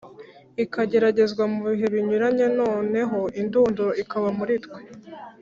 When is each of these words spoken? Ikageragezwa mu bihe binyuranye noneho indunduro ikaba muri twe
Ikageragezwa 0.63 1.43
mu 1.51 1.59
bihe 1.69 1.87
binyuranye 1.93 2.45
noneho 2.59 3.19
indunduro 3.41 3.91
ikaba 4.03 4.27
muri 4.39 4.53
twe 4.63 4.81